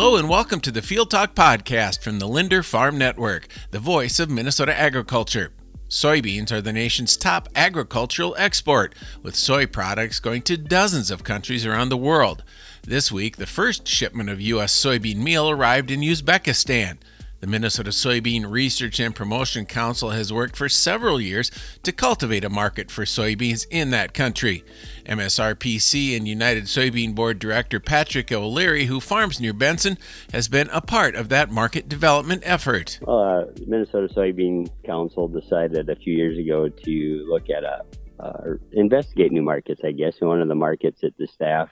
[0.00, 4.20] Hello and welcome to the Field Talk podcast from the Linder Farm Network, the voice
[4.20, 5.50] of Minnesota agriculture.
[5.88, 8.94] Soybeans are the nation's top agricultural export,
[9.24, 12.44] with soy products going to dozens of countries around the world.
[12.84, 14.72] This week, the first shipment of U.S.
[14.72, 16.98] soybean meal arrived in Uzbekistan.
[17.40, 21.52] The Minnesota Soybean Research and Promotion Council has worked for several years
[21.84, 24.64] to cultivate a market for soybeans in that country.
[25.06, 29.98] MSRPC and United Soybean Board Director Patrick O'Leary, who farms near Benson,
[30.32, 32.98] has been a part of that market development effort.
[33.06, 37.84] Uh, Minnesota Soybean Council decided a few years ago to look at a
[38.18, 40.20] uh, investigate new markets, I guess.
[40.20, 41.70] One of the markets that the staff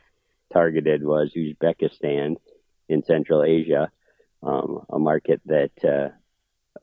[0.52, 2.36] targeted was Uzbekistan
[2.88, 3.90] in Central Asia
[4.46, 6.08] um, a market that uh,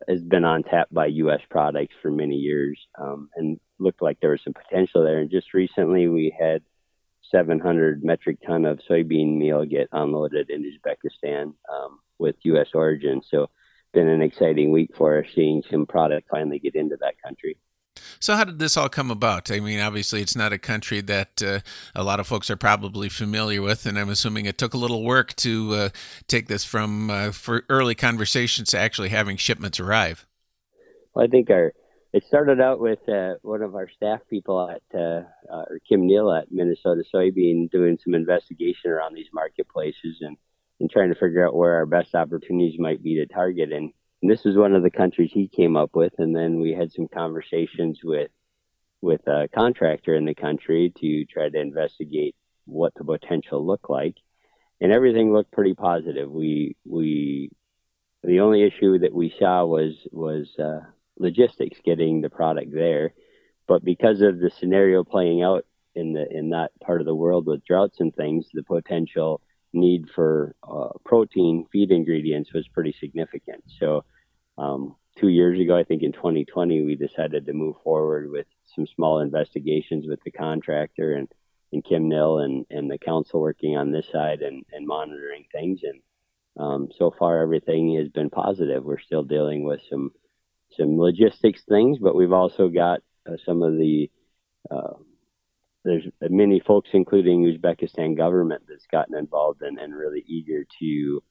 [0.08, 1.42] has been on tap by U.S.
[1.50, 5.20] products for many years um, and looked like there was some potential there.
[5.20, 6.62] And just recently, we had
[7.32, 12.68] 700 metric ton of soybean meal get unloaded in Uzbekistan um, with U.S.
[12.74, 13.22] origin.
[13.30, 13.50] So,
[13.94, 17.56] been an exciting week for us seeing some product finally get into that country.
[18.24, 19.52] So, how did this all come about?
[19.52, 21.60] I mean, obviously, it's not a country that uh,
[21.94, 25.04] a lot of folks are probably familiar with, and I'm assuming it took a little
[25.04, 25.90] work to uh,
[26.30, 30.26] take this from uh, for early conversations to actually having shipments arrive.
[31.14, 31.74] Well, I think our
[32.14, 36.08] it started out with uh, one of our staff people at uh, uh, or Kim
[36.08, 40.38] Nill at Minnesota Soybean doing some investigation around these marketplaces and
[40.80, 43.92] and trying to figure out where our best opportunities might be to target and
[44.24, 46.14] and this is one of the countries he came up with.
[46.18, 48.32] And then we had some conversations with
[49.02, 54.16] with a contractor in the country to try to investigate what the potential looked like.
[54.80, 56.32] And everything looked pretty positive.
[56.32, 57.52] We we
[58.24, 60.80] the only issue that we saw was was uh,
[61.20, 63.14] logistics getting the product there.
[63.68, 67.46] But because of the scenario playing out in the in that part of the world
[67.46, 69.42] with droughts and things, the potential
[69.74, 73.66] need for uh, protein feed ingredients was pretty significant.
[73.80, 74.06] So
[74.64, 78.88] um, two years ago, I think in 2020, we decided to move forward with some
[78.96, 81.28] small investigations with the contractor and,
[81.72, 85.82] and Kim Nill and, and the council working on this side and, and monitoring things.
[85.84, 86.02] And
[86.58, 88.84] um, so far, everything has been positive.
[88.84, 90.12] We're still dealing with some
[90.78, 94.10] some logistics things, but we've also got uh, some of the
[94.72, 94.94] uh,
[95.84, 101.24] there's many folks, including Uzbekistan government, that's gotten involved and, and really eager to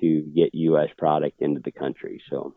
[0.00, 0.90] to get U.S.
[0.98, 2.22] product into the country.
[2.28, 2.54] So,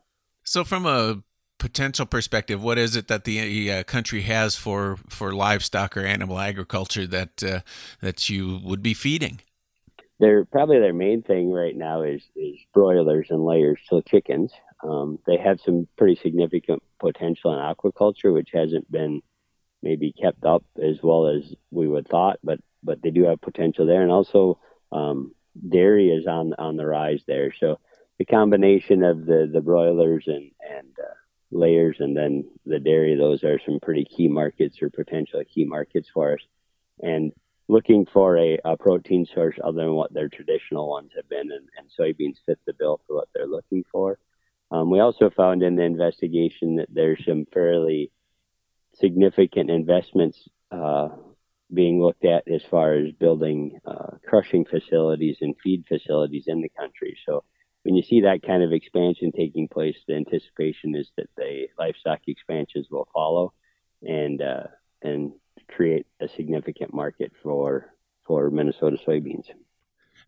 [0.49, 1.21] so from a
[1.59, 6.39] potential perspective, what is it that the uh, country has for for livestock or animal
[6.39, 7.59] agriculture that uh,
[8.01, 9.41] that you would be feeding?
[10.19, 14.51] Their probably their main thing right now is is broilers and layers, so chickens.
[14.83, 19.21] Um, they have some pretty significant potential in aquaculture, which hasn't been
[19.83, 23.85] maybe kept up as well as we would thought, but but they do have potential
[23.85, 24.57] there, and also
[24.91, 25.31] um,
[25.69, 27.53] dairy is on on the rise there.
[27.59, 27.79] So
[28.19, 31.13] the combination of the the broilers and and uh,
[31.51, 36.07] layers and then the dairy, those are some pretty key markets or potential key markets
[36.13, 36.41] for us.
[37.01, 37.31] And
[37.67, 41.67] looking for a, a protein source other than what their traditional ones have been, and,
[41.77, 44.19] and soybeans fit the bill for what they're looking for.
[44.71, 48.11] Um, we also found in the investigation that there's some fairly
[48.95, 50.37] significant investments
[50.71, 51.09] uh,
[51.73, 56.69] being looked at as far as building uh, crushing facilities and feed facilities in the
[56.69, 57.17] country.
[57.25, 57.43] So
[57.89, 62.19] when you see that kind of expansion taking place, the anticipation is that the livestock
[62.27, 63.51] expansions will follow
[64.03, 64.67] and uh,
[65.01, 65.31] and
[65.67, 67.91] create a significant market for
[68.27, 69.45] for Minnesota soybeans.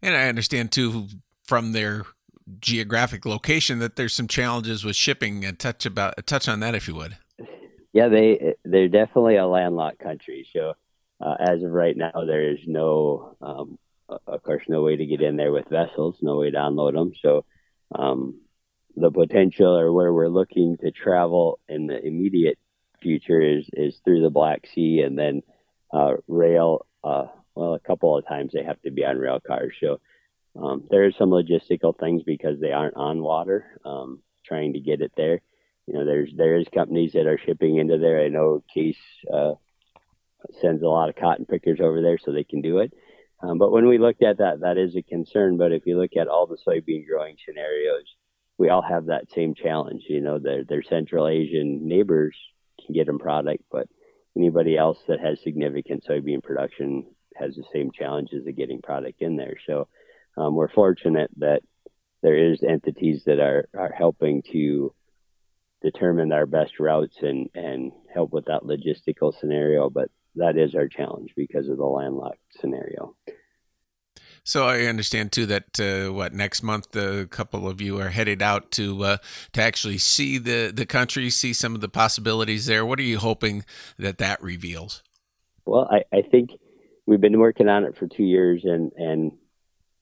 [0.01, 1.05] And I understand too
[1.43, 2.05] from their
[2.59, 5.45] geographic location that there's some challenges with shipping.
[5.45, 7.15] And touch about touch on that if you would.
[7.93, 10.47] Yeah, they they're definitely a landlocked country.
[10.51, 10.73] So
[11.23, 13.77] uh, as of right now, there is no, um,
[14.09, 17.13] of course, no way to get in there with vessels, no way to unload them.
[17.21, 17.45] So
[17.93, 18.41] um,
[18.95, 22.57] the potential or where we're looking to travel in the immediate
[23.01, 25.41] future is is through the Black Sea and then
[25.93, 26.85] uh, rail.
[27.03, 29.73] Uh, well, a couple of times they have to be on rail cars.
[29.79, 29.99] So
[30.61, 33.79] um, there are some logistical things because they aren't on water.
[33.83, 35.41] Um, trying to get it there.
[35.87, 38.23] You know, there's there is companies that are shipping into there.
[38.23, 38.97] I know Case
[39.33, 39.53] uh,
[40.61, 42.93] sends a lot of cotton pickers over there so they can do it.
[43.43, 45.57] Um, but when we looked at that, that is a concern.
[45.57, 48.05] But if you look at all the soybean growing scenarios,
[48.57, 50.03] we all have that same challenge.
[50.07, 52.37] You know, their their Central Asian neighbors
[52.85, 53.87] can get them product, but
[54.37, 57.05] anybody else that has significant soybean production
[57.35, 59.55] has the same challenges of getting product in there.
[59.65, 59.87] So
[60.37, 61.61] um, we're fortunate that
[62.21, 64.93] there is entities that are are helping to
[65.81, 69.89] determine our best routes and and help with that logistical scenario.
[69.89, 73.15] But that is our challenge because of the landlocked scenario.
[74.43, 78.41] So I understand too that uh, what next month a couple of you are headed
[78.41, 79.17] out to uh,
[79.53, 82.85] to actually see the the country, see some of the possibilities there.
[82.85, 83.63] What are you hoping
[83.97, 85.03] that that reveals?
[85.65, 86.51] Well, I, I think
[87.05, 89.31] we've been working on it for two years, and and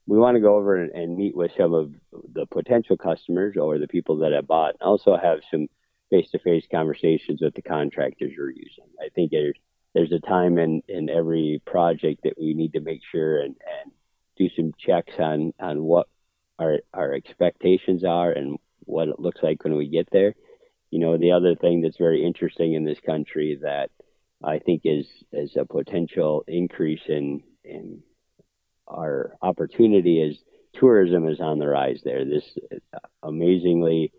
[0.08, 1.92] we want to go over and, and meet with some of
[2.34, 4.76] the potential customers or the people that have bought.
[4.80, 5.68] and Also have some
[6.10, 8.86] face to face conversations with the contractors you're using.
[9.00, 9.58] I think there's
[9.94, 13.92] there's a time in in every project that we need to make sure and and
[14.40, 16.08] do some checks on on what
[16.58, 20.34] our our expectations are and what it looks like when we get there.
[20.92, 23.92] You know, the other thing that's very interesting in this country that
[24.44, 28.02] I think is is a potential increase in in
[28.88, 30.40] our opportunity is
[30.74, 32.26] tourism is on the rise there.
[32.26, 32.58] This
[33.22, 34.12] amazingly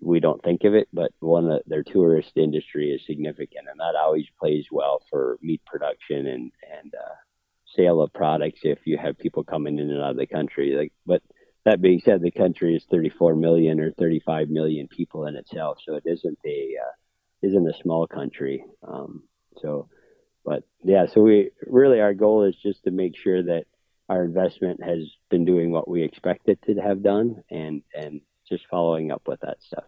[0.00, 3.98] we don't think of it, but one of their tourist industry is significant, and that
[3.98, 7.14] always plays well for meat production and and uh,
[7.76, 10.74] sale of products if you have people coming in and out of the country.
[10.76, 11.22] Like, but
[11.64, 15.94] that being said, the country is 34 million or 35 million people in itself, so
[15.94, 16.92] it isn't a uh,
[17.46, 18.64] isn't a small country.
[18.86, 19.24] Um,
[19.60, 19.88] so,
[20.44, 23.64] but yeah, so we really our goal is just to make sure that
[24.08, 25.00] our investment has
[25.30, 29.40] been doing what we expect it to have done, and and just following up with
[29.40, 29.84] that stuff.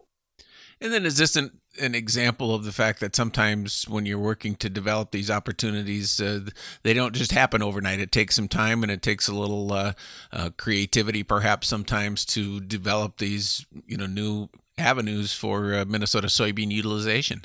[0.81, 4.55] And then is this an, an example of the fact that sometimes when you're working
[4.57, 6.41] to develop these opportunities, uh,
[6.83, 8.01] they don't just happen overnight.
[8.01, 9.93] It takes some time and it takes a little uh,
[10.33, 14.49] uh, creativity, perhaps sometimes, to develop these you know new
[14.79, 17.43] avenues for uh, Minnesota soybean utilization.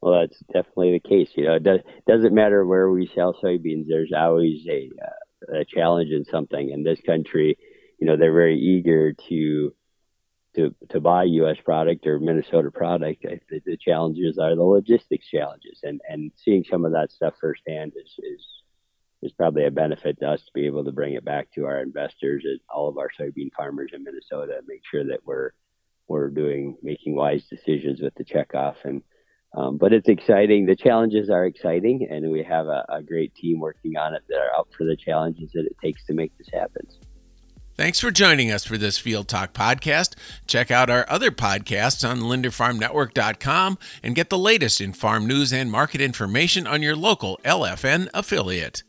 [0.00, 1.28] Well, that's definitely the case.
[1.34, 3.86] You know, it does, doesn't matter where we sell soybeans.
[3.86, 6.70] There's always a, uh, a challenge in something.
[6.70, 7.58] In this country,
[7.98, 9.74] you know, they're very eager to
[10.56, 11.56] to to buy U.S.
[11.64, 13.22] product or Minnesota product.
[13.22, 17.92] The, the, challenges are the logistics challenges, and and seeing some of that stuff firsthand
[17.96, 18.46] is is
[19.22, 21.80] is probably a benefit to us to be able to bring it back to our
[21.80, 25.50] investors and all of our soybean farmers in Minnesota and make sure that we're
[26.08, 29.02] we're doing making wise decisions with the checkoff and.
[29.52, 30.66] Um, but it's exciting.
[30.66, 34.36] The challenges are exciting, and we have a, a great team working on it that
[34.36, 36.86] are up for the challenges that it takes to make this happen.
[37.80, 40.14] Thanks for joining us for this Field Talk podcast.
[40.46, 45.70] Check out our other podcasts on linderfarmnetwork.com and get the latest in farm news and
[45.70, 48.82] market information on your local LFN affiliate.